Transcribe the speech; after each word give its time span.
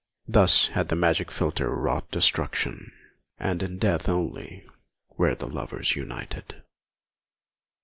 Thus 0.27 0.69
had 0.69 0.87
the 0.87 0.95
magic 0.95 1.29
philtre 1.29 1.69
wrought 1.69 2.09
destruction; 2.09 2.91
and 3.37 3.61
in 3.61 3.77
death 3.77 4.09
only 4.09 4.65
were 5.15 5.35
the 5.35 5.45
lovers 5.45 5.95
united. 5.95 6.63